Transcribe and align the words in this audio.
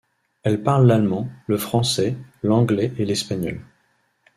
Elle 0.41 0.63
parle 0.63 0.87
l'allemand, 0.87 1.29
le 1.45 1.59
français, 1.59 2.17
l'anglais 2.41 2.91
et 2.97 3.05
l'espagnol. 3.05 3.61